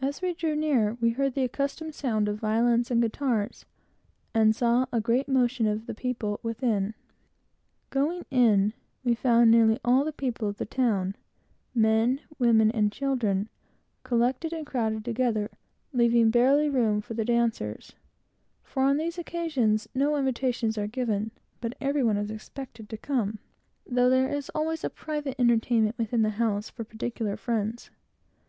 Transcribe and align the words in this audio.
As 0.00 0.22
we 0.22 0.32
drew 0.32 0.54
near, 0.54 0.94
we 1.00 1.10
heard 1.10 1.34
the 1.34 1.42
accustomed 1.42 1.92
sound 1.92 2.28
of 2.28 2.38
violins 2.38 2.88
and 2.88 3.02
guitars, 3.02 3.64
and 4.32 4.54
saw 4.54 4.86
a 4.92 5.00
great 5.00 5.28
motion 5.28 5.66
of 5.66 5.86
the 5.86 5.92
people 5.92 6.38
within. 6.44 6.94
Going 7.90 8.24
in, 8.30 8.74
we 9.02 9.16
found 9.16 9.50
nearly 9.50 9.80
all 9.84 10.04
the 10.04 10.12
people 10.12 10.46
of 10.48 10.58
the 10.58 10.64
town 10.66 11.16
men, 11.74 12.20
women, 12.38 12.70
and 12.70 12.92
children 12.92 13.48
collected 14.04 14.52
and 14.52 14.64
crowded 14.64 15.04
together, 15.04 15.50
leaving 15.92 16.30
barely 16.30 16.68
room 16.68 17.00
for 17.00 17.14
the 17.14 17.24
dancers; 17.24 17.94
for 18.62 18.84
on 18.84 18.98
these 18.98 19.18
occasions 19.18 19.88
no 19.96 20.14
invitations 20.16 20.78
are 20.78 20.86
given, 20.86 21.32
but 21.60 21.74
every 21.80 22.04
one 22.04 22.16
is 22.16 22.30
expected 22.30 22.88
to 22.88 22.96
come, 22.96 23.40
though 23.84 24.08
there 24.08 24.28
is 24.28 24.48
always 24.50 24.84
a 24.84 24.88
private 24.90 25.34
entertainment 25.40 25.98
within 25.98 26.22
the 26.22 26.30
house 26.30 26.70
for 26.70 26.84
particular 26.84 27.36
friends. 27.36 27.90